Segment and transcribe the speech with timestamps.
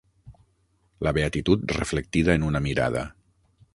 [1.07, 3.05] La beatitud reflectida en una mirada.